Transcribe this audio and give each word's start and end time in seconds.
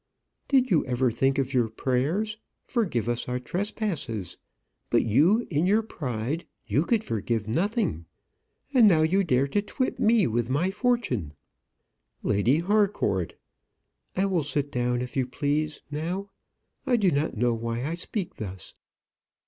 "Did 0.47 0.71
you 0.71 0.83
ever 0.87 1.11
think 1.11 1.37
of 1.37 1.53
your 1.53 1.69
prayers? 1.69 2.37
'Forgive 2.63 3.07
us 3.07 3.29
our 3.29 3.37
trespasses.' 3.37 4.35
But 4.89 5.05
you, 5.05 5.45
in 5.51 5.67
your 5.67 5.83
pride 5.83 6.47
you 6.65 6.85
could 6.85 7.03
forgive 7.03 7.47
nothing. 7.47 8.05
And 8.73 8.87
now 8.87 9.03
you 9.03 9.23
dare 9.23 9.47
to 9.49 9.61
twit 9.61 9.99
me 9.99 10.25
with 10.25 10.49
my 10.49 10.71
fortune!" 10.71 11.35
"Lady 12.23 12.57
Harcourt!" 12.57 13.35
"I 14.15 14.25
will 14.25 14.43
sit 14.43 14.71
down, 14.71 15.03
if 15.03 15.15
you 15.15 15.27
please, 15.27 15.83
now. 15.91 16.31
I 16.87 16.95
do 16.95 17.11
not 17.11 17.37
know 17.37 17.53
why 17.53 17.83
I 17.85 17.93
speak 17.93 18.37
thus." 18.37 18.73